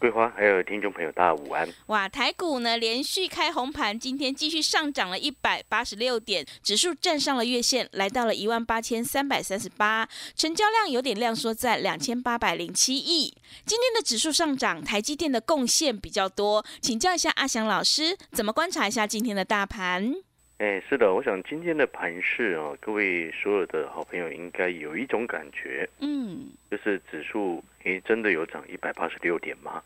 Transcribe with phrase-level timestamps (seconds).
[0.00, 1.68] 桂花，还有听众朋友，大家午安。
[1.88, 13.36] 哇，台股呢连续开红盘，今天继续上涨了一百八十六点，指数站上了月线，来到了一万八千三百三十八，成交量有点量缩在两千八百零七亿。
[13.66, 20.14] 今天的指数上涨，台积电的贡献比较多，请教一下阿翔老师，怎么观察一下今天的大盘？
[20.60, 29.82] 哎，是的，我想今天的盘市啊，各位所有的好朋友应该有一种感觉，嗯，就是指数诶真的有涨一百八十六点吗？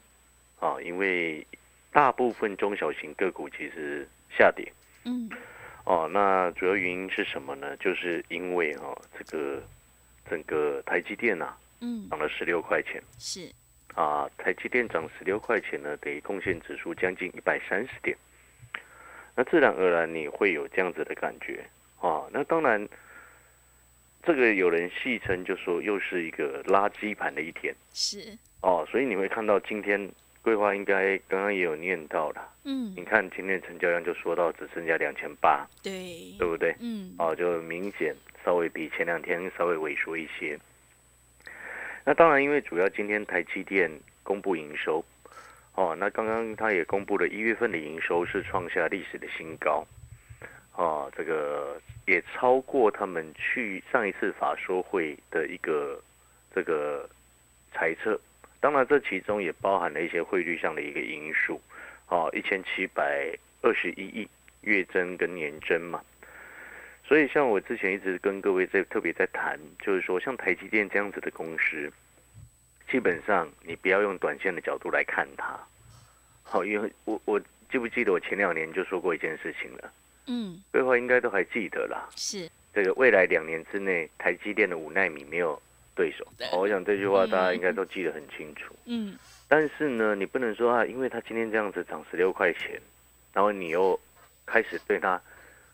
[0.58, 1.46] 啊，因为
[1.92, 4.04] 大部分中小型个股其实
[4.36, 4.66] 下跌，
[5.04, 5.30] 嗯，
[5.84, 7.76] 哦，那主要原因是什么呢？
[7.76, 9.62] 就是因为哈，这个
[10.28, 13.48] 整个台积电呐，嗯，涨了十六块钱，是
[13.94, 18.16] 啊，台积电涨十六块钱呢，等于贡献指数将近一百三十点。
[19.36, 21.64] 那自然而然你会有这样子的感觉
[22.00, 22.24] 啊。
[22.30, 22.88] 那当然，
[24.22, 28.86] 这个有人戏称就说又是一个垃圾盘的一天，是哦。
[28.90, 30.08] 所以你会看到今天
[30.40, 36.74] 规划应该刚刚也有念到了，嗯，你看今天成交量就说到只剩下两千八，对，对不对？
[36.80, 40.58] 嗯，哦，就明显稍微比前两天稍微萎缩一些。
[42.04, 43.90] 那当然，因为主要今天台积电
[44.22, 45.04] 公布营收。
[45.74, 49.84] 哦，那刚刚他也公布了一月份的营收是创下历史的新高，
[50.76, 56.00] 哦，这个也超过他们去上一次法说会的一个
[56.54, 57.08] 这个
[57.72, 58.20] 猜测。
[58.60, 61.60] 当然，这其中也包含了一些汇率上的一个因素，
[62.08, 64.28] 哦，一千七百二十一亿
[64.60, 66.00] 月增跟年增嘛。
[67.04, 71.92] 所以，像我之前一直跟各位在特别在谈，就是说像台积电这样子的公司。
[72.90, 75.58] 基本上，你不要用短线的角度来看它，
[76.42, 77.40] 好，因为我我
[77.70, 79.92] 记不记得我前两年就说过一件事情了，
[80.26, 82.48] 嗯，规划应该都还记得啦，是。
[82.72, 85.60] 这个未来两年之内，台积电的五纳米没有
[85.94, 89.16] 对手，我想这句话大家应该都记得很清楚，嗯，
[89.48, 92.80] 但是呢，你不能说啊，因为它今天这样子涨十六块钱，
[93.32, 93.98] 然后你又
[94.44, 95.20] 开始对它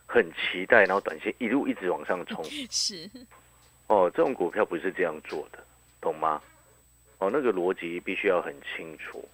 [0.06, 3.10] 很期待，然后短线一路一直往上冲， 是，
[3.86, 5.58] 哦，这种股票不是这样做的，
[6.02, 6.40] 懂吗？
[7.20, 9.26] 哦，那个逻辑必须要很清楚。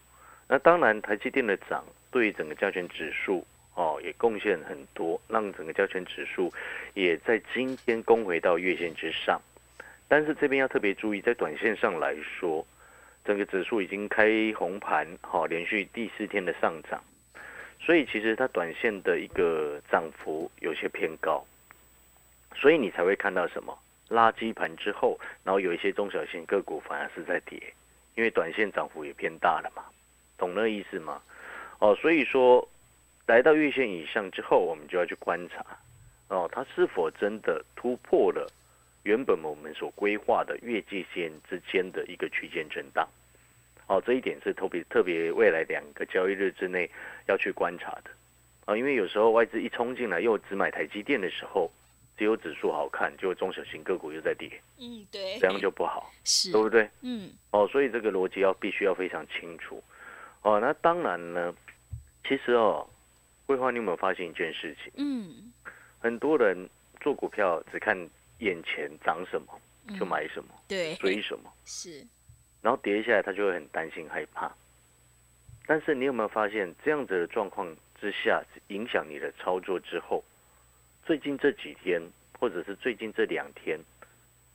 [0.48, 6.52] 那当然，台积电的涨对整个加权指数哦也贡献很多，让整个加权指数
[6.94, 9.40] 也在今天攻回到月线之上。
[10.08, 12.66] 但是这边要特别注意，在短线上来说，
[13.24, 17.02] 整个指数已经开红盘，好，连续第四天的上涨，
[17.80, 21.44] 所以其实它短线的一个涨幅有些偏高，
[22.56, 23.76] 所以你才会看到什么？
[24.08, 27.60] 垃圾盘之后，然后有一些中小型个股反而是在跌，
[28.14, 29.82] 因为短线涨幅也偏大了嘛，
[30.38, 31.20] 懂那意思吗？
[31.80, 32.66] 哦，所以说
[33.26, 35.64] 来到月线以上之后，我们就要去观察，
[36.28, 38.48] 哦，它是否真的突破了
[39.02, 43.08] 原本我们所规划的月季线之间的一个区间震荡，
[43.88, 46.88] 哦，这一点是特别特别未来两个交易日之内
[47.26, 48.10] 要去观察的，
[48.66, 51.68] 啊，因为有时候外资一冲进来又只买台积电的时候。
[52.16, 56.88] 只有指数好看，就中小型个股又在跌，嗯，对，这样就不好，是，对不对？
[57.02, 59.82] 嗯，哦，所以这个逻辑要必须要非常清楚，
[60.42, 61.54] 哦，那当然呢，
[62.26, 62.88] 其实哦，
[63.44, 64.90] 桂花，你有没有发现一件事情？
[64.96, 65.52] 嗯，
[65.98, 66.56] 很多人
[67.00, 67.94] 做股票只看
[68.38, 69.46] 眼前涨什么
[69.98, 72.02] 就买什么，对，追什么，是，
[72.62, 74.50] 然后跌下来他就会很担心害怕，
[75.66, 80.24] 但是你有没有发现这样子的状况之下，影响你的操作之后？
[81.06, 82.02] 最近这几天，
[82.36, 83.78] 或者是最近这两天，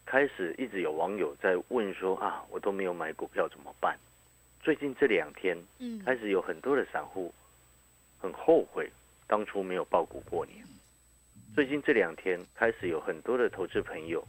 [0.05, 3.97] 开始一直有网友在问说啊，我都没有买股票怎么办？
[4.59, 7.33] 最近这两天，嗯，开始有很多的散户
[8.19, 8.91] 很后悔
[9.27, 10.57] 当初没有报股过年。
[11.55, 14.21] 最近这两天，开始有很多的投资朋友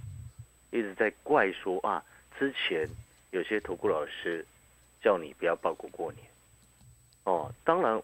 [0.70, 2.04] 一直在怪说啊，
[2.38, 2.88] 之前
[3.32, 4.46] 有些投顾老师
[5.02, 6.24] 叫你不要报股过年。
[7.24, 8.00] 哦，当然。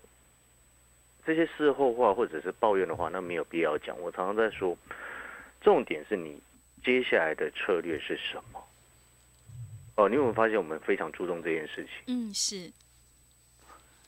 [1.29, 3.95] 这些事后话或者是抱怨的话，那没有必要讲。
[4.01, 4.75] 我常常在说，
[5.61, 6.41] 重点是你
[6.83, 8.67] 接下来的策略是什么。
[9.97, 11.93] 哦，你有没有发现我们非常注重这件事情？
[12.07, 12.73] 嗯，是。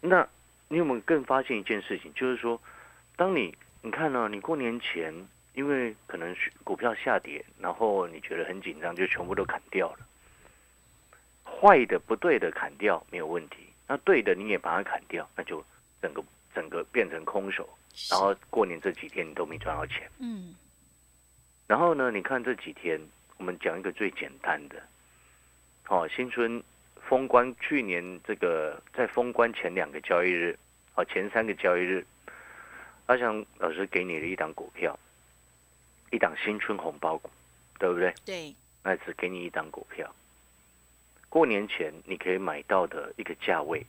[0.01, 0.27] 那
[0.69, 2.11] 你有没有更发现一件事情？
[2.15, 2.59] 就是说，
[3.17, 5.13] 当你你看呢，你过年前
[5.53, 6.35] 因为可能
[6.65, 9.99] 股票下跌，然后你觉得很紧张，就全部都砍掉了。
[11.45, 15.63] 坏的、不对的砍掉没有问题，那对的你也把它砍掉，那就
[16.01, 16.25] 整个。
[16.55, 17.69] 整个变成空手，
[18.11, 20.11] 然后过年这几天你都没赚到钱。
[20.19, 20.55] 嗯，
[21.67, 22.11] 然后呢？
[22.11, 23.01] 你看这几天，
[23.37, 24.83] 我们讲一个最简单的，
[25.89, 26.63] 哦，新春
[26.97, 30.59] 封关，去年这个在封关前两个交易日，
[30.95, 32.05] 哦，前三个交易日，
[33.07, 34.99] 阿翔老师给你了一档股票，
[36.11, 37.31] 一档新春红包股，
[37.79, 38.13] 对不对？
[38.25, 40.13] 对，那只给你一档股票，
[41.29, 43.87] 过年前你可以买到的一个价位，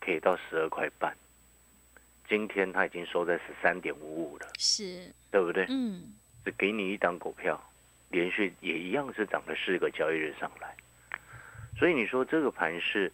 [0.00, 1.12] 可以到十二块半。
[2.28, 5.66] 今天它已经收在十三点五五了，是，对不对？
[5.68, 6.12] 嗯，
[6.44, 7.62] 只给你一档股票，
[8.10, 10.74] 连续也一样是涨了四个交易日上来。
[11.78, 13.12] 所以你说这个盘是，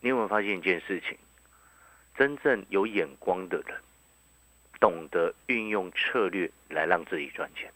[0.00, 1.16] 你有没有发现一件事情？
[2.16, 3.76] 真正有眼光的人，
[4.80, 7.70] 懂得运用策略来让自己赚钱，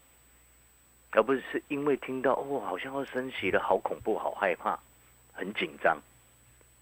[1.11, 4.79] 而不是因为听到哦，好像要升息了，好恐怖，好害怕，
[5.32, 5.99] 很紧张。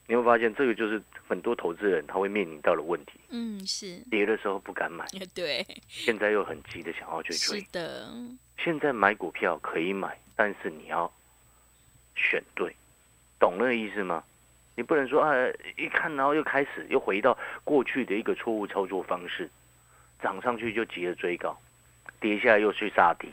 [0.08, 3.12] 你会发现，这个就是很多投资人他会面临到的问题。
[3.30, 5.04] 嗯，是，跌的时候不敢买，
[5.34, 7.66] 对，现在又很急的想要去追是。
[7.72, 8.08] 的，
[8.58, 11.12] 现在买股票可以买，但是你要
[12.14, 12.74] 选对，
[13.38, 14.22] 懂那个意思吗？
[14.76, 15.32] 你不能说啊，
[15.76, 19.50] 一看然后又开始又回到过去的一个错误操作方式，
[20.22, 21.58] 涨上去就急着追高，
[22.20, 23.26] 跌下来又去杀低，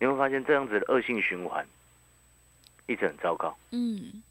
[0.00, 1.66] 你会发现这样子的恶性循环
[2.86, 3.56] 一直很糟糕。
[3.72, 4.22] 嗯，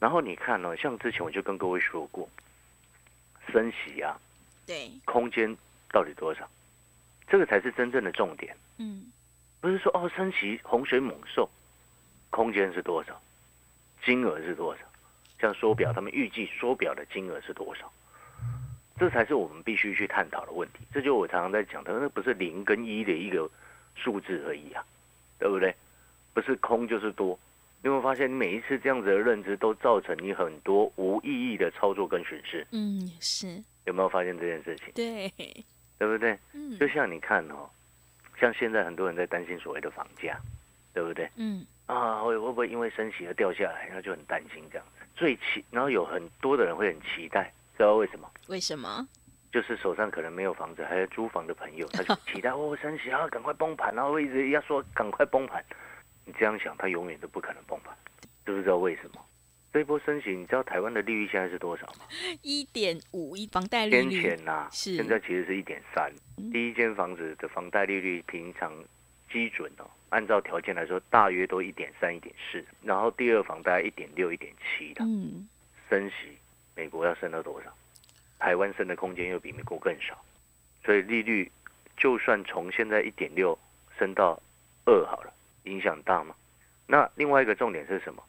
[0.00, 2.28] 然后你看哦，像之前我就跟各位说过，
[3.52, 4.18] 升息啊，
[4.66, 5.54] 对，空间
[5.92, 6.48] 到底多少？
[7.28, 8.56] 这个才是真正的重点。
[8.78, 9.12] 嗯，
[9.60, 11.48] 不是说哦，升息洪水猛兽，
[12.30, 13.20] 空间是多少，
[14.02, 14.82] 金额是多少？
[15.38, 17.92] 像缩表，他们预计缩表的金额是多少？
[18.98, 20.80] 这才是我们必须去探讨的问题。
[20.92, 23.48] 这就我常常在讲的，那不是零跟一的一个
[23.94, 24.84] 数字而已啊，
[25.38, 25.74] 对不对？
[26.32, 27.38] 不是空就是多。
[27.82, 32.66] 你有没有发现，你每一次这样子的认知，都造成你很多无意义的操作跟损失？
[32.72, 34.92] 嗯，是，有没有发现这件事情？
[34.94, 35.32] 对，
[35.98, 36.38] 对不对？
[36.52, 37.68] 嗯，就像你看哦，
[38.38, 40.38] 像现在很多人在担心所谓的房价，
[40.92, 41.26] 对不对？
[41.36, 43.86] 嗯，啊，会会不会因为升息而掉下来？
[43.86, 45.06] 然后就很担心这样子。
[45.16, 48.30] 最期，然后有很多的人会很期待，知道为什么？
[48.48, 49.08] 为什么？
[49.50, 55.64] 就是手上可能没有房子，还在租房的朋友，他就期待 哦升息啊，赶快崩盘，然后一直要说赶快崩盘。
[56.30, 57.92] 你这样想，它永远都不可能崩盘，
[58.46, 59.20] 知不知道为什么？
[59.72, 62.06] 这一波升息，你知道台湾的利率现在是多少吗？
[62.42, 66.52] 一点五一房贷利先率前呐、是现在其实是一点三嗯。
[66.52, 68.72] 第一间房子的房贷利率平常
[69.28, 72.64] 基准哦，按照条件来说，大约都一点三、一点四。
[72.84, 75.04] 然后第二房大概一点六、一点七的。
[75.04, 75.48] 嗯，
[75.88, 76.36] 升息，
[76.76, 77.74] 美国要升到多少？
[78.38, 80.16] 台湾升的空间又比美国更少，
[80.84, 81.50] 所以利率
[81.96, 83.58] 就算从现在一点六
[83.98, 84.40] 升到
[84.84, 85.32] 二好了，
[85.64, 86.34] 影响大吗？
[86.86, 88.22] 那另外一个重点是什么？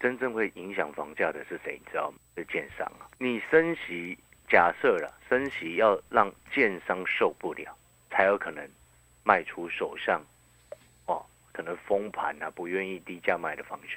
[0.00, 1.78] 真正会影响房价的是谁？
[1.84, 2.18] 你知道吗？
[2.36, 3.10] 是建商啊！
[3.18, 4.16] 你升息，
[4.48, 7.76] 假设了升息要让建商受不了，
[8.10, 8.64] 才有可能
[9.24, 10.22] 卖出手上
[11.06, 13.88] 哦，可能封盘啊，不愿意低价卖的房子。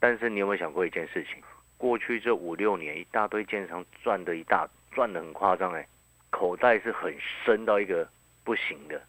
[0.00, 1.40] 但是你有没有想过一件事情？
[1.78, 5.86] 过去这五六年，一大堆建商赚的一大赚的很夸张哎，
[6.30, 8.06] 口袋是很深到一个
[8.42, 9.00] 不行的。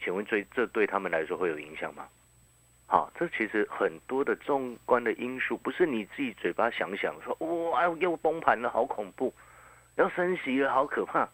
[0.00, 2.08] 请问这这对他们来说会有影响吗？
[2.90, 7.36] 好，这其实很多的纵观的因素，不是你自己嘴巴想想说
[7.70, 9.32] 哇又崩盘了，好恐怖，
[9.96, 11.28] 要升息了，好可怕，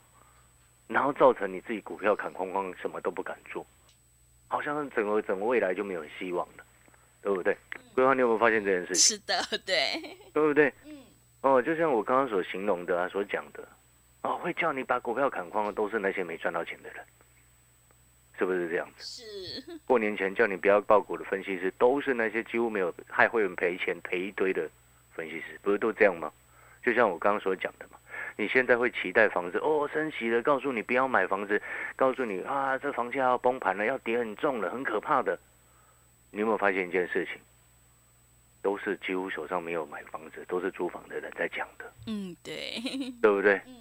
[0.89, 3.65] 然后造成你自己股票砍光光，什么都不敢做，
[4.49, 6.65] 好像整个整个未来就没有希望了，
[7.23, 7.57] 对不对？
[7.95, 9.17] 桂花，你有没有发现这件事情？
[9.17, 10.75] 是的，对，对不对？
[10.85, 10.99] 嗯，
[11.43, 13.65] 哦，就像我刚刚所形容的啊，所讲的，
[14.23, 17.05] 哦，会叫你把股票砍光的都是那些没赚到钱的人，
[18.39, 19.23] 是不是这样子？
[19.23, 24.69] 是， 过年前叫你不要报股的分析师，都是那些几乎没有害会员赔钱赔一堆的
[25.13, 26.33] 分析师，不是都这样吗？
[26.83, 27.99] 就像我刚刚所讲的嘛，
[28.37, 31.61] 你现在会期待房子哦升息了，告诉你不要买房子，
[31.97, 35.39] 告诉你啊这房价要崩盘了，要跌很重了，很可怕的。
[36.31, 37.41] 你有没有发现一件事情？
[38.61, 42.81] 都是几乎手上没有买房子，都是租房的人在讲的，嗯，对，
[43.21, 43.61] 对不对？
[43.67, 43.77] 嗯，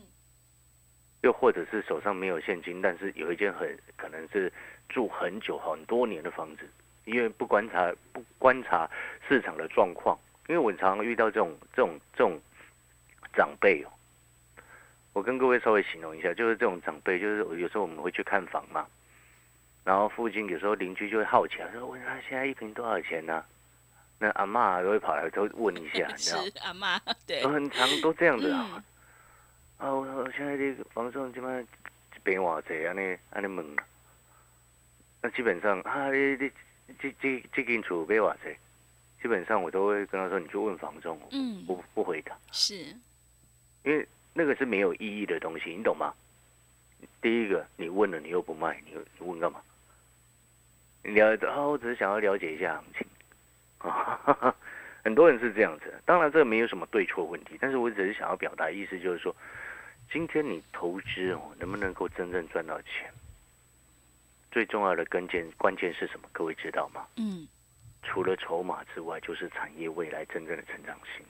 [1.23, 4.51] 又或者是手上没有现金，但是有一间很可能是
[4.89, 6.69] 住很久很多年的房子，
[7.05, 8.89] 因为不观察不观察
[9.27, 12.37] 市场的状况，因为我常常遇到这种这种这种
[13.33, 13.89] 长辈哦，
[15.13, 18.85] 我跟各位稍微形容一下，就是这种长辈，就是有时候我们会去看房嘛，
[19.85, 23.45] 然后附近有时候邻居就会好奇啊，说问他现在一平多少钱呢、
[24.19, 27.41] 那阿嬷都会跑来都问一下， 你知道阿妈，对。
[27.41, 28.67] 都，很常都这样子啊。
[28.75, 28.83] 嗯
[29.77, 31.65] 啊，我我现在这个房仲这么一
[32.23, 33.83] 边偌济安尼安尼问啊，
[35.21, 36.51] 那基本上啊，你你
[36.99, 38.55] 这这这间厝买偌济，
[39.21, 42.75] 基本上我都会跟他说，你去问房仲，嗯，不不回答，是，
[43.83, 46.13] 因为那个是没有意义的东西，你懂吗？
[47.21, 49.61] 第一个，你问了你又不卖，你你问干嘛？
[51.03, 53.07] 你了解啊，我只是想要了解一下行情
[53.79, 54.55] 啊，
[55.03, 55.93] 很多人是这样子。
[56.05, 59.35] 当然，这没有什么对错问题，但是我只是想要表达意思，就是说，
[60.13, 63.11] 今天你投资哦，能不能够真正赚到钱？
[64.51, 66.29] 最重要的关键关键是什么？
[66.31, 67.07] 各位知道吗？
[67.15, 67.47] 嗯，
[68.03, 71.25] 除了筹码之外，就是产业未来真正的成长性。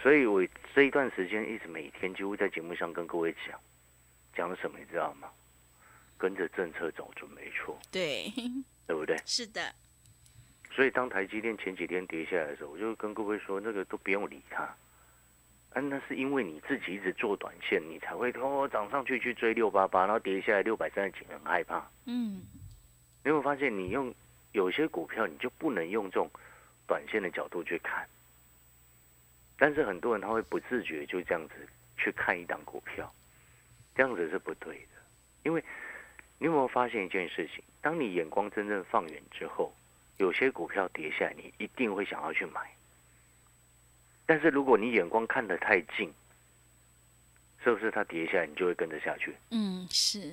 [0.00, 3.58] 所以我这一段时间一直每天几乎在节目上跟各位讲，
[4.36, 5.28] 讲什么你知道吗？
[6.16, 8.32] 跟着政策走准没错，对，
[8.86, 9.16] 对不对？
[9.26, 9.74] 是的，
[10.70, 14.72] 所以当台积电前几天跌下来的时候，我就跟各位说，那个都不用理它。
[15.74, 21.84] 啊，那是因为你自己一直做短线，你才会哦涨上去去追六八八，然后跌下来六百三十几，很害怕。
[22.06, 22.42] 嗯，
[23.24, 24.14] 你有没有发现，你用
[24.52, 26.30] 有些股票你就不能用这种
[26.86, 28.08] 短线的角度去看，
[29.58, 31.54] 但是很多人他会不自觉就这样子
[31.96, 33.12] 去看一档股票，
[33.96, 35.02] 这样子是不对的。
[35.42, 35.62] 因为
[36.38, 37.64] 你有没有发现一件事情？
[37.82, 39.74] 当你眼光真正放远之后，
[40.18, 42.60] 有些股票跌下来，你一定会想要去买。
[44.26, 46.12] 但是如果你眼光看得太近，
[47.62, 49.34] 是不是它跌下来你就会跟着下去？
[49.50, 50.32] 嗯，是，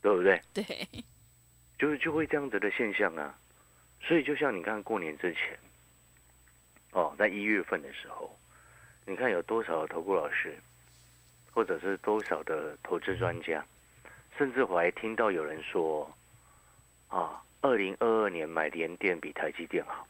[0.00, 0.40] 对不对？
[0.52, 0.88] 对，
[1.78, 3.38] 就是就会这样子的现象啊。
[4.00, 5.58] 所以就像你看过年之前，
[6.92, 8.38] 哦，在一月份的时候，
[9.06, 10.56] 你看有多少投顾老师，
[11.52, 13.64] 或者是多少的投资专家，
[14.36, 16.10] 甚至我还听到有人说，
[17.08, 20.06] 啊，二零二二年买联电比台积电好。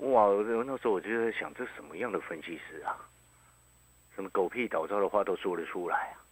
[0.00, 0.26] 哇！
[0.66, 2.98] 那时候我就在想，这什么样的分析师啊？
[4.14, 6.22] 什么狗屁倒灶的话都说得出来啊？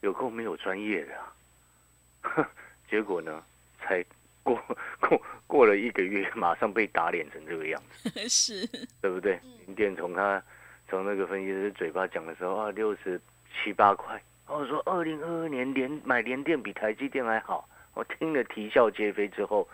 [0.00, 2.48] 有够没有专业的啊！
[2.88, 3.42] 结果呢，
[3.80, 4.04] 才
[4.42, 4.56] 过
[5.00, 8.66] 过过了一个月，马上被打脸成这个样子， 是，
[9.00, 9.40] 对不对？
[9.66, 10.42] 林电从他
[10.88, 13.20] 从那个分析师嘴巴讲的时候啊，六十
[13.52, 19.68] 七八块，我说二零二二年连买联电比台积电还好，我听了啼笑皆非之后，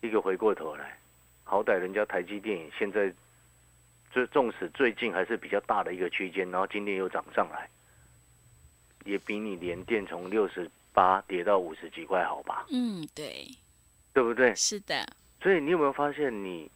[0.00, 0.98] 一个回过头来。
[1.48, 3.10] 好歹人家台积电现在，
[4.12, 7.70] 这纵使最近还是比较大的一个区间，然后今天又涨上来，
[9.04, 12.66] 也比你连电从六十八跌到五十几块好吧？
[12.70, 13.46] 嗯，对，
[14.12, 14.52] 对不对？
[14.56, 15.06] 是的。
[15.40, 16.68] 所以你有没有发现，你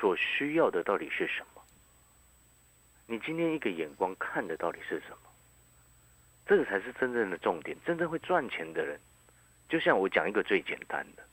[0.00, 1.62] 所需要的到底是什么？
[3.06, 5.18] 你今天一个眼光看的到底是什么？
[6.46, 7.76] 这个才是真正的重点。
[7.84, 8.98] 真正会赚钱的人，
[9.68, 11.25] 就像我讲一个最简单的。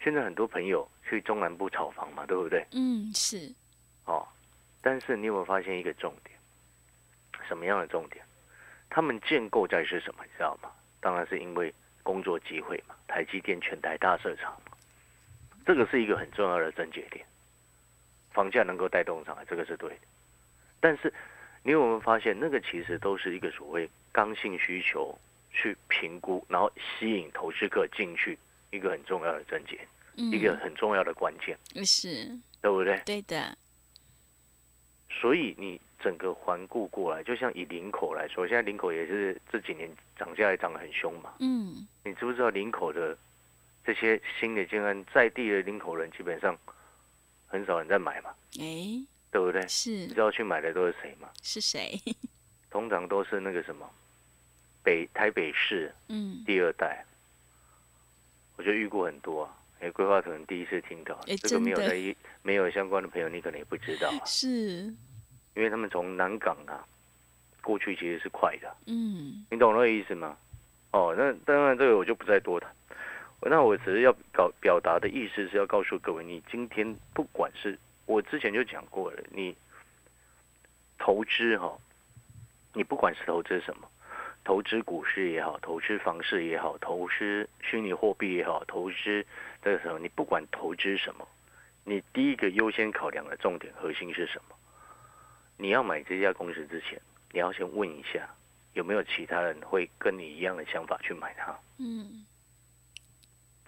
[0.00, 2.66] 现在很多朋友去中南部炒房嘛，对不对？
[2.72, 3.52] 嗯，是。
[4.04, 4.26] 哦，
[4.82, 6.36] 但是你有没有发现一个重点？
[7.48, 8.24] 什么样的重点？
[8.90, 10.24] 他们建构在是什么？
[10.24, 10.70] 你知道吗？
[11.00, 11.72] 当然是因为
[12.02, 12.94] 工作机会嘛。
[13.06, 14.76] 台积电全台大设厂嘛，
[15.64, 17.24] 这个是一个很重要的症结点。
[18.30, 20.00] 房价能够带动上来，这个是对的。
[20.80, 21.12] 但是
[21.62, 25.16] 你有没有发现，那个其实都是一个所谓刚性需求
[25.50, 28.38] 去评估，然后吸引投资客进去
[28.74, 29.78] 一个很重要的症结。
[30.16, 32.96] 一个很重要的关键，是，对不对？
[33.04, 33.58] 对的。
[35.10, 41.34] 所以你整个环顾过来，就像以林口来说，现在林口也是这几年涨价也涨得很凶嘛。
[41.40, 41.84] 嗯。
[42.04, 43.18] 你知不知道林口的
[43.84, 46.56] 这些新的建安在地的林口人，基本上
[47.48, 48.30] 很少人在买嘛？
[48.60, 49.66] 哎，对不对？
[49.66, 49.90] 是。
[49.90, 51.28] 你知道去买的都是谁吗？
[51.42, 52.00] 是谁？
[52.70, 53.90] 通常都是那个什么
[54.84, 57.04] 北台北市，嗯，第二代。
[58.56, 59.56] 我就遇过很多啊。
[59.80, 64.08] 哎，规划可能第一次听到，这个没有在一没有相关的朋友，你可能也不知道。
[64.08, 64.48] 啊是，
[65.54, 66.86] 因为他们从南港啊
[67.62, 68.76] 过去其实是快的。
[68.86, 70.36] 嗯，你懂那个意思吗？
[70.92, 72.70] 哦，那当然这个我就不再多谈。
[73.46, 79.54] 那我只是要搞表达的意思是要告诉各位，你今天不管是我之前就讲过了，你
[80.98, 81.76] 投资哈，
[82.72, 83.86] 你不管是投资什么。
[84.44, 89.26] 投资股市也好，投资房市也好，投资虚拟货币也好，投资
[89.62, 91.26] 的时候，你不管投资什么，
[91.82, 94.54] 你第一个优先考量的重点核心是什么？
[95.56, 97.00] 你要买这家公司之前，
[97.32, 98.28] 你要先问一下
[98.74, 101.58] 有没有其他人会跟你一样的想法去买它。
[101.78, 102.26] 嗯。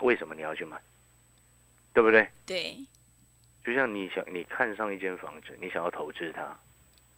[0.03, 0.79] 为什么你要去买？
[1.95, 2.29] 对不对？
[2.45, 2.77] 对。
[3.65, 6.59] 就像你想，你看上一间房子，你想要投资它。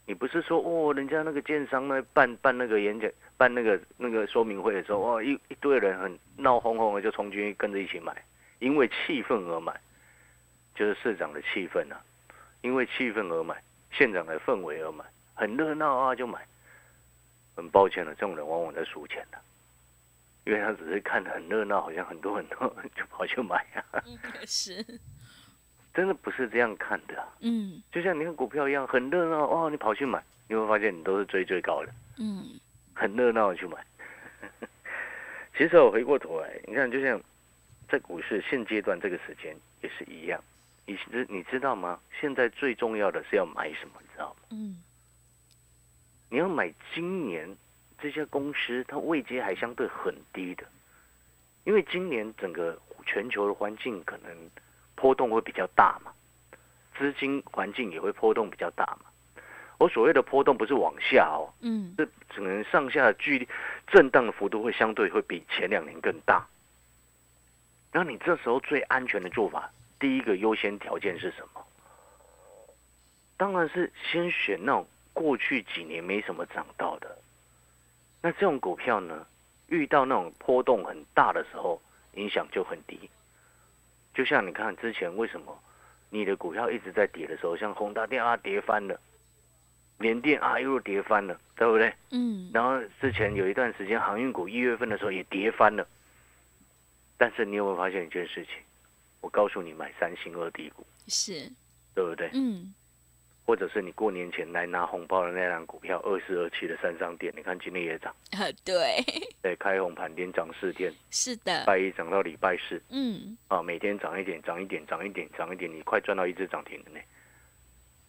[0.08, 8.24] 你不是说哦，人家那个建商呢办办那个演讲、办那个那个说明会的时候，哇，一一堆人很闹哄哄的就冲进去跟着一起买，
[8.58, 9.78] 因为气氛而买，
[10.74, 12.00] 就是市长的气氛啊，
[12.62, 13.62] 因为气氛而买，
[13.92, 16.40] 县长的氛围而买，很热闹啊就买。
[17.54, 19.38] 很抱歉了，这种人往往在输钱的，
[20.46, 23.82] 因为他只是看得很热闹，好像很多很多 就跑去买啊。
[24.46, 24.82] 是。
[25.94, 32.58] 真的不是这样看的，嗯，就像你看股票一样，很热闹哦，你跑去买，你会发现你都是追最高的，嗯，
[32.94, 33.84] 很热闹的去买。
[35.56, 37.20] 其实我回过头来，你看，就像
[37.88, 40.40] 在股市现阶段这个时间也是一样，
[40.86, 41.98] 你知你知道吗？
[42.20, 44.46] 现在最重要的是要买什么，你知道吗？
[44.50, 44.80] 嗯，
[46.30, 47.48] 你要买今年
[48.00, 50.64] 这些公司它位阶还相对很低的，
[51.64, 54.30] 因为今年整个全球的环境可能
[55.00, 56.10] 波动会比较大嘛，
[56.96, 59.06] 资金环境也会波动比较大嘛。
[59.78, 63.48] 我所谓的波动不是往下哦，嗯，这可能上下距离
[63.86, 66.44] 震荡的幅度会相对会比前两年更大。
[67.92, 71.64] 那你这时候最安全的做法，第一个优先条件是什么？
[73.36, 77.16] 当然是先选那种过去几年没什么涨到的。
[78.20, 79.24] 那这种股票呢，
[79.68, 81.80] 遇到那种波动很大的时候，
[82.14, 83.08] 影响就很低。
[84.18, 85.56] 就像你看之前为什么
[86.10, 89.00] 你的股票一直在跌的时候，像宏达电啊跌翻了，
[89.98, 91.94] 联电啊又跌翻了，对不对？
[92.10, 95.86] 嗯，然后之前有一段时间航运股一月份的时候也跌翻了。
[97.16, 98.54] 但是你有没有发现一件事情？
[99.20, 101.48] 我告诉你，买三星二低股，是，
[101.94, 102.28] 对不对？
[102.32, 102.74] 嗯，
[103.48, 109.02] 或者是你过年前来拿红包的那张股票，二四二七的三商店，你看今天也涨，啊， 对，
[109.40, 117.00] 对，开红盘连涨四天，是的，拜一涨到礼拜四，嗯，啊，每天涨一点，涨一点，涨一点，涨一点，你快赚到一只涨停了呢，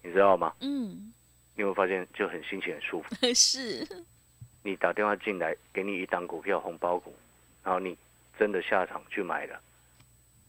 [0.04, 0.54] 你知道吗？
[0.60, 1.14] 嗯，
[1.56, 3.16] 你有没有发现就很心情很舒服？
[3.34, 3.88] 是，
[4.62, 7.16] 你打电话进来，给你一档股票红包股，
[7.64, 7.98] 然后你
[8.38, 9.58] 真的下场去买了，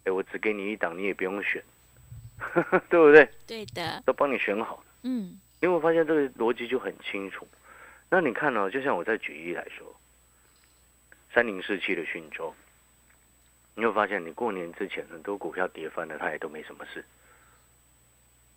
[0.02, 1.62] 哎，我只给你一档，你也不用选，
[2.88, 3.28] 对不对？
[3.46, 4.84] 对的，都帮你选好了。
[5.02, 7.46] 嗯，你有没有发现这个逻辑就很清楚？
[8.08, 9.94] 那你看呢、就像我再举例来说，
[11.32, 12.54] 三零四七的讯州，
[13.74, 17.04] 你会发现你过年之前很多股票跌翻了，它也都没什么事。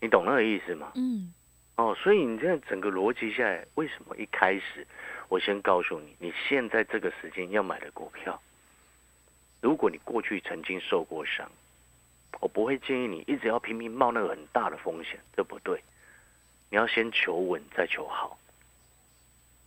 [0.02, 0.92] 你懂那个意思吗？
[0.96, 1.34] 嗯，
[1.78, 4.86] 哦，所以你这样整个逻辑下来，为什么一开始
[5.30, 8.42] 我先告诉你，你现在这个时间要买的股票，
[9.62, 11.50] 如果你过去曾经受过伤，
[12.42, 15.82] 我不会建议你一直要拼命冒那个很大的风险，这不对。
[16.70, 18.38] 你要先求稳再求好，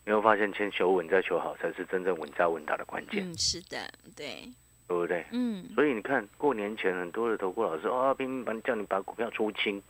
[0.04, 4.42] 你会发现先求稳再求好才是真正稳扎稳打的关键，嗯，是的，对，
[4.88, 5.24] 对不对？
[5.30, 9.80] 嗯，所以你看过年前很多的投顾老师哦，拼命把叫你把股票出清，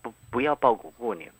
[0.00, 1.30] 不不要爆股过年，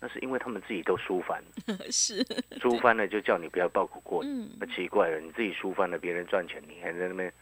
[0.00, 2.24] 那是因为他们自己都输翻了， 是，
[2.60, 7.32] 输翻了就叫你不要爆股过年，嗯那奇怪了，你自己输翻了，别人赚钱，你还在那边，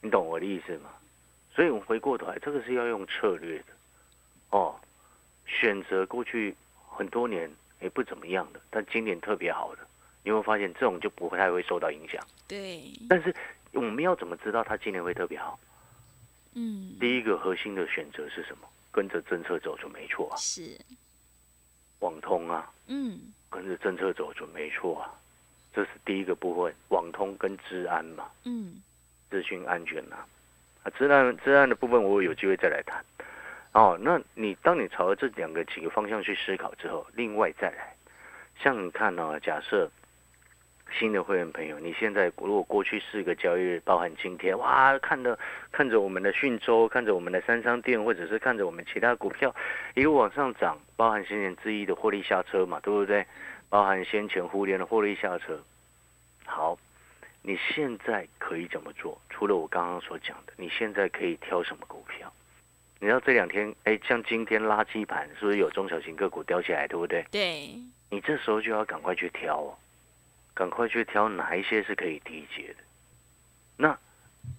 [0.00, 0.90] 你懂我的意思吗？
[1.54, 3.64] 所以我们回过头来，这个是要用策略的，
[4.50, 4.74] 哦，
[5.46, 6.54] 选择过去
[6.90, 9.82] 很多年也不怎么样的，但今年特别好的，
[10.22, 12.24] 你有没有发现这种就不太会受到影响？
[12.48, 13.34] 对，但是
[13.72, 15.58] 我们要怎么知道它今年会特别好？
[16.54, 18.68] 嗯，第一个核心的选择是什么？
[18.90, 20.78] 跟着政策走就没错啊，是，
[22.00, 25.14] 网通啊，嗯，跟着政策走就没错啊，
[25.72, 26.74] 这是第一个部分。
[26.88, 28.82] 网通跟治安嘛，嗯，
[29.30, 30.16] 资讯安全呐、
[30.82, 33.04] 啊，治安治安的部分我有机会再来谈。
[33.72, 37.94] 哦，那你当你朝着这两个几个方向去思考之后，另外再来，
[38.58, 39.90] 像你看呢、假设
[40.98, 45.38] 新的会员朋友，你现在如果过去四个交易日，包含今天，哇，看着
[45.70, 49.54] 看着我们的讯州，看着我们的三商店，或者是看着我们其他股票
[49.94, 53.24] 一路往上涨，包含先前之一的获利下车嘛，对不对？
[53.70, 55.58] 包含先前互联的获利下车。
[56.44, 56.76] 好，
[57.42, 59.20] 你现在可以怎么做？
[59.28, 62.32] 除了我刚刚所讲的，你现在可以挑什么股票？
[63.00, 67.26] 你知道这两天，哎，像今天垃圾盘是不是有中小型个股掉下来，对不对？
[67.32, 67.74] 对，
[68.10, 69.74] 你这时候就要赶快去挑哦，
[70.54, 72.84] 赶快去挑哪一些是可以低阶的。
[73.76, 73.98] 那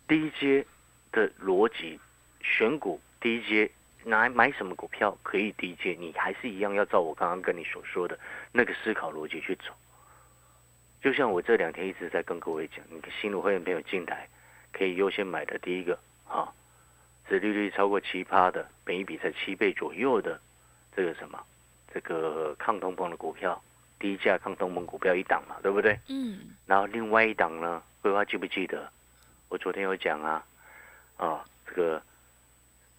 [0.06, 0.66] 低阶
[1.14, 1.98] 的逻辑，
[2.42, 3.72] 选股低阶，
[4.04, 8.20] 拿买什么股票可以低阶，你还是一样要照我刚刚跟你所说的
[8.52, 9.72] 那个思考逻辑去走。
[11.04, 14.26] 就像我这两天一直在跟各位讲，你新入会员朋友进来，
[14.72, 16.48] 可以优先买的第一个啊，
[17.28, 20.40] 殖利率超过七趴的，本一比在七倍左右的，
[20.96, 21.38] 这个什么，
[21.94, 23.62] 这个抗通膨的股票，
[24.00, 26.00] 低价抗通膨股票一档嘛，对不对？
[26.08, 28.90] 嗯，然后另外一档呢，桂花记不记得？
[29.50, 30.46] 我昨天有讲啊，
[31.18, 32.02] 啊，这个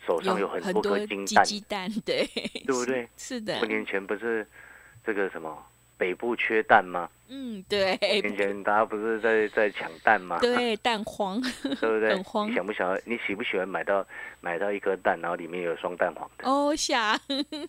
[0.07, 2.27] 手上有很很多颗金蛋，鸡蛋，对，
[2.67, 3.09] 对不对？
[3.17, 4.47] 是的过，年前不是
[5.03, 7.09] 这个什么北部缺蛋吗？
[7.29, 10.39] 嗯，对，年前大家不是在在抢蛋吗？
[10.41, 12.15] 对，蛋黄，对不对？
[12.47, 12.99] 你想不想？
[13.05, 14.07] 你喜不喜欢买到
[14.41, 16.49] 买到一颗蛋，然后里面有双蛋黄的？
[16.49, 17.19] 哦，想，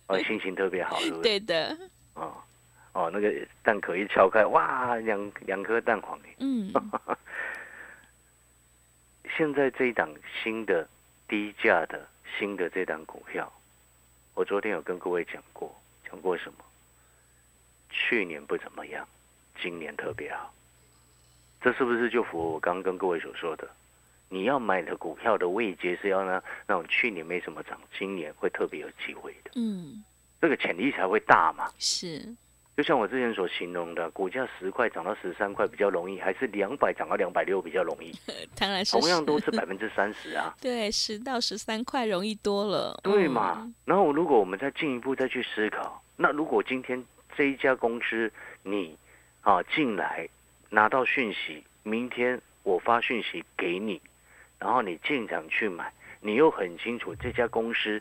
[0.08, 1.22] 哦，心情特别好，是不是？
[1.22, 1.76] 对的，
[2.14, 2.36] 哦
[2.92, 6.72] 哦，那个蛋壳一敲开，哇，两两颗蛋黄嗯，
[9.36, 10.08] 现在这一档
[10.42, 10.86] 新的
[11.26, 12.06] 低价的
[12.38, 13.50] 新的这档股票，
[14.34, 15.74] 我昨天有跟各位讲过，
[16.08, 16.58] 讲过什么？
[17.90, 19.06] 去年不怎么样，
[19.60, 20.52] 今年特别好，
[21.60, 23.68] 这是不是就符合我刚刚跟各位所说的？
[24.28, 30.02] 你要买的股票的位阶是要呢那种去年没什么涨，今年会特别有机会的，嗯，
[30.40, 32.34] 这个潜力才会大嘛，是，
[32.76, 38.12] 就像我之前所形容的，股价十块涨到十三块比较容易，还是两百涨到两百六比较容易？
[38.58, 42.98] 当然是同样都是百分之三十啊， 对，十到十三块容易多了。
[43.04, 43.74] 对嘛嗯？
[43.84, 47.00] 然后如果我们再进一步再去思考，那如果今天
[47.36, 48.96] 这一家公司你
[49.42, 50.28] 啊进来
[50.70, 54.00] 拿到讯息，明天我发讯息给你，
[54.58, 58.00] 然后你进场去买，你又很清楚这家公司。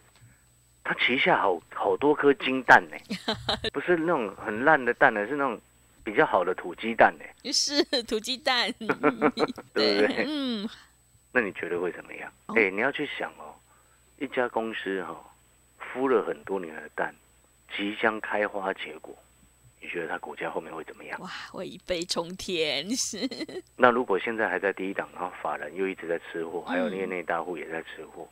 [0.88, 2.98] 它旗下好好多颗金蛋呢，
[3.74, 5.60] 不是那种很烂的蛋呢，是那种
[6.04, 10.26] 比较好的土鸡蛋呢，是土鸡蛋， 对不对？
[10.28, 10.70] 嗯，
[11.32, 12.32] 那你觉得会怎么样？
[12.46, 13.56] 哦哎、你要去想哦，
[14.20, 15.20] 一家公司哈、
[15.92, 17.16] 孵了很多年的蛋，
[17.76, 19.18] 即将开花结果，
[19.82, 21.20] 你觉得它股价后面会怎么样？
[21.22, 23.28] 哇，我一飞冲天，是，
[23.76, 28.28] 那如果现在还在低档，然后法人又一直在吃货，还有嗯业内大户也在吃货，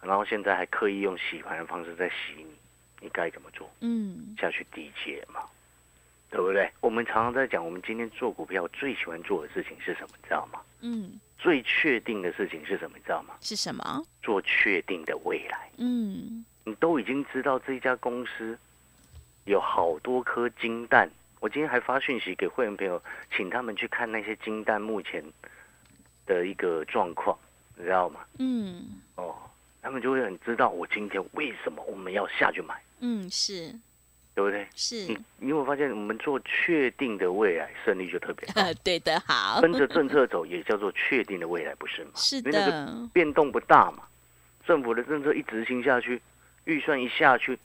[0.00, 2.46] 然后现在还刻意用洗盘的方式在洗你，
[3.00, 3.70] 你该怎么做？
[3.80, 5.40] 嗯，下去低接嘛，
[6.30, 6.70] 对不对？
[6.80, 10.08] 我们常常在讲，我们今天做股票最喜欢做的事情是什么？
[10.16, 10.60] 你知道吗？
[10.80, 12.96] 嗯，最确定的事情是什么？
[12.96, 13.34] 你知道吗？
[13.40, 14.02] 是什么？
[14.22, 15.68] 做确定的未来。
[15.76, 18.58] 嗯，你都已经知道这家公司
[19.46, 21.10] 有好多颗金蛋。
[21.40, 23.02] 我今天还发讯息给会员朋友，
[23.34, 25.22] 请他们去看那些金蛋目前
[26.26, 27.36] 的一个状况，
[27.76, 28.20] 你知道吗？
[28.38, 29.34] 嗯，哦，
[29.82, 33.72] 他们就会很知道我今天为什么我们要下去买，嗯，是
[34.34, 34.66] 对不对？
[34.74, 38.62] 是你，你有没有发现，我们做确定的未来，胜率就特别高。
[38.62, 42.10] 呃， 对的，好，跟着政策走，也叫做确定的未来，不是吗？
[42.16, 44.02] 是因为那个的，变动不大嘛，
[44.66, 46.20] 政府的政策一执行下去，
[46.64, 47.56] 预算一下去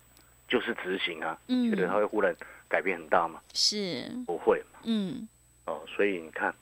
[0.51, 2.35] 就是执行啊，觉得它嗯，会忽然
[2.67, 3.39] 改变很大吗？
[3.53, 5.25] 是，不会嘛，嗯，
[5.65, 6.53] 哦，所以你看，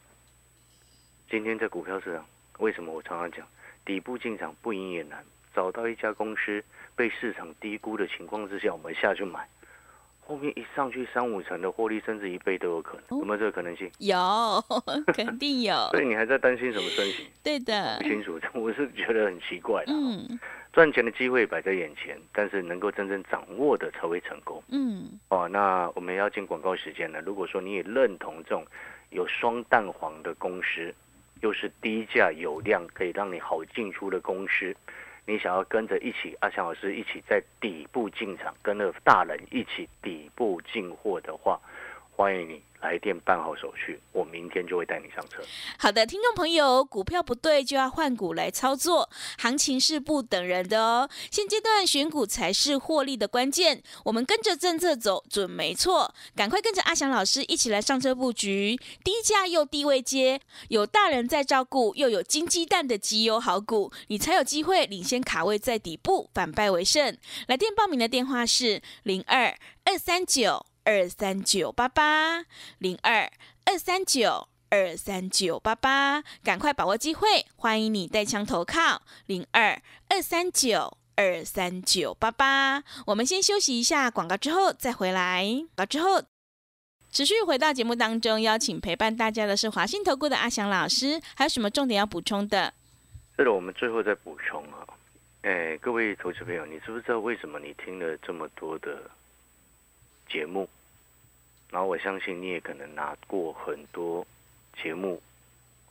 [1.28, 2.24] 今天在股票市场，
[2.60, 3.44] 为什么我常常讲
[3.84, 5.26] 底部进场不赢也难，
[5.56, 6.64] 找到一家公司
[6.96, 9.50] 被市场低估的情况之下，我们下去买。
[10.22, 13.90] 后面一上去三五成的获利，甚至一倍都有可能，有没有这个可能性？
[13.98, 14.64] 有，
[15.16, 17.28] 肯定有， 所以你还在担心什么升息？
[17.42, 19.92] 对的不，清楚， 我是觉得很奇怪的。
[19.92, 20.40] 嗯
[20.72, 25.48] 赚钱的机会摆在眼前，但是能够真正掌握的才会成功嗯，哦。
[25.50, 27.20] 那我们要进广告时间了。
[27.22, 28.64] 如果说你也认同这种
[29.10, 30.94] 有双蛋黄的公司，
[31.42, 34.76] 又是低价有量，可以让你好进出的公司，
[35.26, 41.60] 你想要跟着一起阿强老师一起在底部进场，跟着大人一起底部进货的话，
[42.12, 45.44] 欢迎你来电办好手续，我明天就会带你上车。
[45.78, 51.10] 好的，听众朋友，股票不对就要换股来操作，行情是不等人的哦。
[51.30, 60.40] 现阶段选股才是获利的关键，我们跟着政策走准没错，赶快跟着阿翔老师一起来上车布局，低价又低位接，
[60.70, 67.18] 有大人在照顾，又有金鸡蛋的绩优好股，你才有机会领先卡位在底部，反败为胜。
[67.48, 72.44] 来电报名的电话是零二二三九二三九八八
[72.80, 73.32] 零二
[73.64, 74.50] 二三九。
[74.72, 77.44] 二三九八八，赶快把握机会！
[77.56, 82.84] 欢迎你带枪投靠零二二三九二三九八八。
[83.08, 85.44] 我们先休息一下广告，之后再回来。
[85.44, 86.22] 广告之后，
[87.12, 91.20] 持续回到节目当中，邀请陪伴大家的是华信投顾的阿翔老师。
[91.36, 92.72] 还有什么重点要补充的？
[93.36, 94.86] 这个我们最后再补充啊，
[95.42, 99.10] 哎，各位投资朋友，你知不知道为什么你听了这么多的
[100.32, 100.70] 节目？
[101.70, 104.26] 然后我相信你也可能拿过很多
[104.82, 105.22] 节目，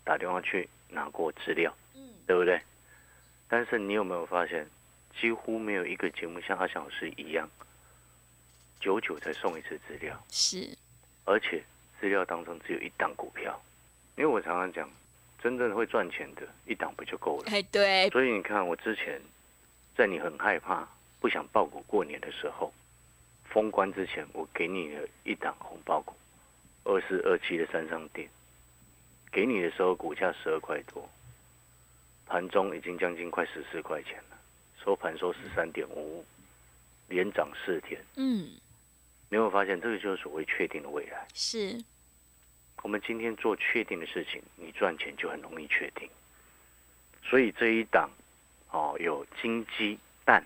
[0.04, 2.60] 打电话去拿过资料，嗯对不对？
[3.48, 4.68] 但是你有没有发现，
[5.20, 7.48] 几乎没有一个节目像阿翔老师一样，
[8.80, 10.76] 久久才送一次资料，是，
[11.24, 11.62] 而且
[12.00, 13.60] 资料当中只有一档股票，
[14.16, 14.90] 因为我常常讲，
[15.42, 17.50] 真正会赚钱的一档不就够了？
[17.50, 19.20] 哎，对，所以你看，我之前
[19.96, 20.86] 在你很害怕、
[21.20, 22.72] 不想报股过年的时候，
[23.50, 26.14] 封关之前，我给你了一档红包股，
[26.84, 28.28] 二四二七的三上店，
[29.32, 31.08] 给你的时候股价十二块多，
[32.26, 34.38] 盘中已经将近快十四块钱了，
[34.84, 36.24] 收盘收十三点五五，
[37.08, 38.00] 连涨四天。
[38.16, 38.50] 嗯，
[39.30, 41.26] 你有没有发现，这个就是所谓确定的未来？
[41.34, 41.82] 是，
[42.82, 46.08] 我们今天做确定的事情，你赚钱就很容易确定。
[47.24, 48.10] 所以这一档
[48.70, 50.44] 哦，有金鸡蛋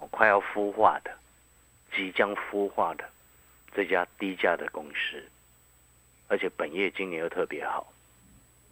[0.00, 1.16] 哦，快要孵化的，
[1.94, 3.04] 即将孵化的
[3.74, 5.22] 这家低价的公司，
[6.28, 7.92] 而且本业今年又特别好。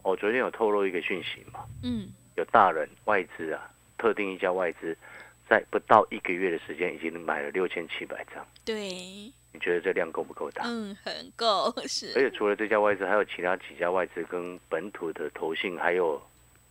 [0.02, 4.96] 我、昨天有透露一个讯息嘛，嗯，有大人外资啊，特定一家外资，
[5.48, 8.46] 在不到一个月的时间，已经买了六千七百张。
[8.64, 8.88] 对，
[9.52, 10.62] 你觉得这量够不够大？
[10.66, 16.22] 嗯，很够是，而，且除了这家外资，还有其他几家外资跟本土的投信，还有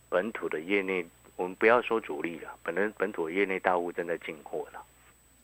[0.08, 1.06] 本土的业内，
[1.36, 4.82] 我们不要说主力了，本人本土的业内大户正在进货了。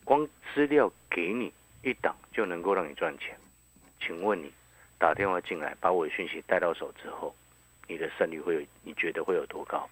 [0.05, 3.37] 光资料给你一档就能够让你赚钱，
[4.01, 4.53] 请问你
[4.99, 7.35] 打电话进来，把我的讯息带到手之后，
[7.89, 8.61] 你的胜率会有？
[8.83, 9.89] 你觉得会有多高？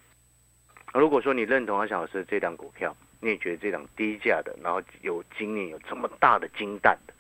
[0.95, 7.15] 如果说你认同阿翔老师这档股票，你也觉得这档低价的，然后有今年有这么大的金蛋的，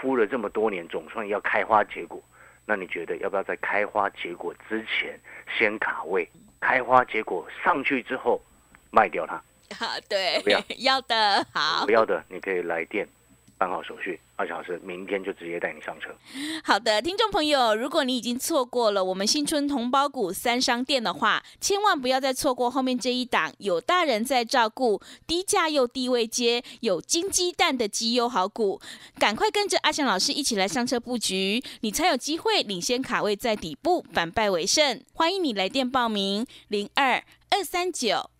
[0.00, 2.22] 孵了这么多年，总算要开花结果，
[2.64, 5.18] 那你觉得要不要在开花结果之前
[5.58, 6.26] 先卡位？
[6.60, 8.40] 开花结果上去之后
[8.90, 9.42] 卖掉它？
[9.76, 13.08] 好， 对，不要要的，好，不要的，你可以来电。
[13.58, 16.14] 办好手续，二小时明天就直接带你上车。
[16.62, 28.80] 好的，听众朋友，如果你已经错过了我们新春同胞股三商店的话，千万不要再错过后面这一档有大人在照顾、低价又低位接、有金鸡蛋的绩优好股，
[29.18, 35.02] 赶快跟着阿翔老师一起来上车布局，你才有机会领先卡位在底部，反败为胜。
[35.14, 38.30] 欢迎你来电报名：零二二三九